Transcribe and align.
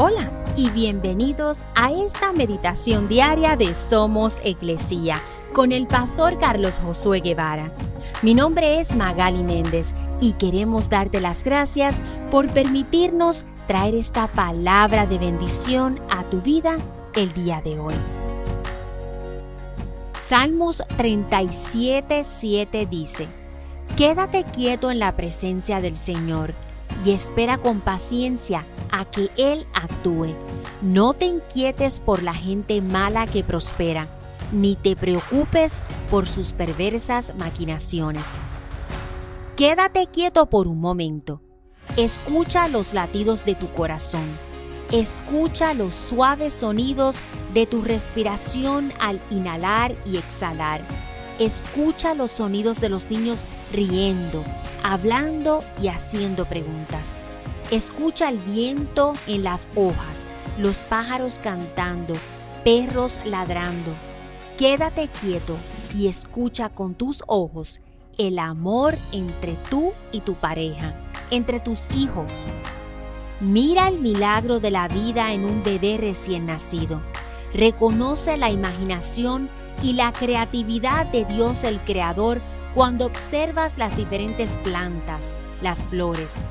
Hola 0.00 0.30
y 0.54 0.70
bienvenidos 0.70 1.64
a 1.74 1.90
esta 1.90 2.32
meditación 2.32 3.08
diaria 3.08 3.56
de 3.56 3.74
Somos 3.74 4.40
Iglesia 4.44 5.20
con 5.52 5.72
el 5.72 5.88
pastor 5.88 6.38
Carlos 6.38 6.78
Josué 6.78 7.18
Guevara. 7.18 7.72
Mi 8.22 8.32
nombre 8.32 8.78
es 8.78 8.94
Magali 8.94 9.42
Méndez 9.42 9.94
y 10.20 10.34
queremos 10.34 10.88
darte 10.88 11.20
las 11.20 11.42
gracias 11.42 12.00
por 12.30 12.48
permitirnos 12.48 13.44
traer 13.66 13.96
esta 13.96 14.28
palabra 14.28 15.04
de 15.06 15.18
bendición 15.18 15.98
a 16.10 16.22
tu 16.22 16.42
vida 16.42 16.78
el 17.16 17.32
día 17.32 17.60
de 17.60 17.80
hoy. 17.80 17.94
Salmos 20.16 20.80
37, 20.96 22.22
7 22.22 22.86
dice, 22.86 23.26
Quédate 23.96 24.44
quieto 24.44 24.92
en 24.92 25.00
la 25.00 25.16
presencia 25.16 25.80
del 25.80 25.96
Señor 25.96 26.54
y 27.04 27.12
espera 27.12 27.58
con 27.58 27.80
paciencia 27.80 28.64
a 28.90 29.04
que 29.04 29.30
Él 29.36 29.66
actúe. 29.74 30.34
No 30.82 31.12
te 31.12 31.26
inquietes 31.26 32.00
por 32.00 32.22
la 32.22 32.34
gente 32.34 32.80
mala 32.82 33.26
que 33.26 33.44
prospera, 33.44 34.08
ni 34.52 34.76
te 34.76 34.96
preocupes 34.96 35.82
por 36.10 36.26
sus 36.26 36.52
perversas 36.52 37.34
maquinaciones. 37.36 38.44
Quédate 39.56 40.06
quieto 40.06 40.46
por 40.46 40.68
un 40.68 40.80
momento. 40.80 41.42
Escucha 41.96 42.68
los 42.68 42.94
latidos 42.94 43.44
de 43.44 43.54
tu 43.54 43.68
corazón. 43.72 44.24
Escucha 44.92 45.74
los 45.74 45.94
suaves 45.94 46.52
sonidos 46.54 47.18
de 47.52 47.66
tu 47.66 47.82
respiración 47.82 48.92
al 49.00 49.20
inhalar 49.30 49.94
y 50.06 50.16
exhalar. 50.16 50.86
Escucha 51.38 52.14
los 52.14 52.32
sonidos 52.32 52.80
de 52.80 52.88
los 52.88 53.10
niños 53.10 53.44
riendo, 53.72 54.42
hablando 54.82 55.62
y 55.80 55.86
haciendo 55.86 56.46
preguntas. 56.46 57.20
Escucha 57.70 58.28
el 58.28 58.38
viento 58.38 59.12
en 59.28 59.44
las 59.44 59.68
hojas, 59.76 60.26
los 60.58 60.82
pájaros 60.82 61.38
cantando, 61.38 62.14
perros 62.64 63.20
ladrando. 63.24 63.92
Quédate 64.56 65.06
quieto 65.08 65.56
y 65.94 66.08
escucha 66.08 66.70
con 66.70 66.94
tus 66.94 67.22
ojos 67.28 67.80
el 68.18 68.40
amor 68.40 68.98
entre 69.12 69.54
tú 69.70 69.92
y 70.10 70.22
tu 70.22 70.34
pareja, 70.34 70.92
entre 71.30 71.60
tus 71.60 71.88
hijos. 71.94 72.46
Mira 73.38 73.86
el 73.86 74.00
milagro 74.00 74.58
de 74.58 74.72
la 74.72 74.88
vida 74.88 75.32
en 75.32 75.44
un 75.44 75.62
bebé 75.62 75.98
recién 75.98 76.46
nacido. 76.46 77.00
Reconoce 77.54 78.36
la 78.36 78.50
imaginación 78.50 79.48
y 79.82 79.94
la 79.94 80.12
creatividad 80.12 81.06
de 81.06 81.24
Dios 81.24 81.64
el 81.64 81.78
Creador 81.80 82.40
cuando 82.74 83.06
observas 83.06 83.78
las 83.78 83.96
diferentes 83.96 84.58
plantas, 84.58 85.32
las 85.62 85.84
flores, 85.86 86.44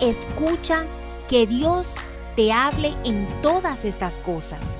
Escucha 0.00 0.86
que 1.28 1.46
Dios 1.46 1.96
te 2.34 2.52
hable 2.52 2.94
en 3.04 3.28
todas 3.42 3.84
estas 3.84 4.18
cosas. 4.18 4.78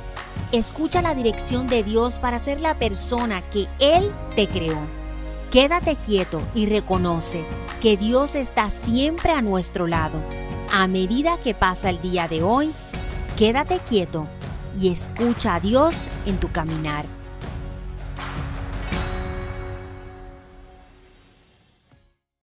Escucha 0.51 1.03
la 1.03 1.15
dirección 1.15 1.67
de 1.67 1.83
Dios 1.83 2.19
para 2.19 2.39
ser 2.39 2.63
la 2.63 2.75
persona 2.75 3.43
que 3.51 3.69
Él 3.81 4.11
te 4.35 4.49
creó. 4.49 4.79
Quédate 5.51 5.97
quieto 5.97 6.41
y 6.55 6.67
reconoce 6.67 7.45
que 7.83 7.99
Dios 7.99 8.35
está 8.35 8.71
siempre 8.71 9.33
a 9.33 9.43
nuestro 9.43 9.87
lado. 9.87 10.23
A 10.73 10.87
medida 10.87 11.39
que 11.39 11.55
pasa 11.55 11.91
el 11.91 12.01
día 12.01 12.27
de 12.27 12.43
hoy, 12.43 12.73
quédate 13.37 13.79
quieto 13.81 14.27
y 14.81 14.89
escucha 14.89 15.57
a 15.57 15.61
Dios 15.61 16.09
en 16.25 16.41
tu 16.41 16.51
caminar. 16.51 17.20